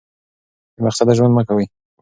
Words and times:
بې 0.73 0.79
مقصده 0.85 1.13
ژوند 1.17 1.31
مه 1.37 1.43
کوئ. 1.47 1.65